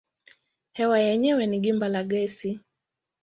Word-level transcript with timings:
Hewa 0.73 0.99
yenyewe 0.99 1.45
ni 1.47 1.57
gimba 1.59 1.89
la 1.89 2.03
gesi. 2.03 2.59